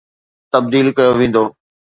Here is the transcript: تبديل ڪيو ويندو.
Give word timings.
تبديل 0.51 0.87
ڪيو 0.97 1.11
ويندو. 1.17 1.43